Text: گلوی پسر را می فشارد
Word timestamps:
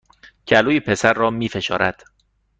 گلوی 0.47 0.79
پسر 0.79 1.13
را 1.13 1.29
می 1.29 1.49
فشارد 1.49 2.03